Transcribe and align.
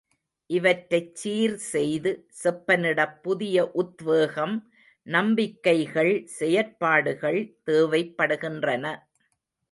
இவற்றைச் 0.49 1.15
சீர் 1.15 1.55
செய்து 1.65 2.11
செப்பனிடப் 2.39 3.19
புதிய 3.21 3.65
உத்வேகம் 3.73 4.55
நம்பிக்கைகள், 5.07 6.11
செயற்பாடுகள் 6.37 7.39
தேவைப்படுகின்றன. 7.65 8.85